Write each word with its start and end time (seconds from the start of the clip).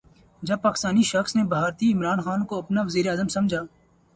جب 0.43 0.61
پاکستانی 0.61 1.03
شخص 1.03 1.35
نے 1.35 1.43
بھارتی 1.43 1.91
عمران 1.93 2.21
خان 2.21 2.45
کو 2.45 2.57
اپنا 2.57 2.81
وزیراعظم 2.81 3.27
سمجھا 3.27 3.61